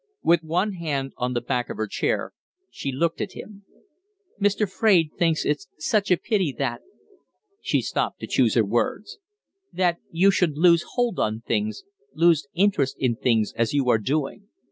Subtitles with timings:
[0.23, 2.33] With one hand on the back of her chair,
[2.71, 3.65] she looked at him.
[4.41, 4.67] "Mr.
[4.67, 6.81] Fraide thinks it's such a pity that"
[7.61, 9.19] she stopped to choose her words
[9.71, 11.83] "that you should lose hold on things
[12.15, 14.47] lose interest in things, as you are doing.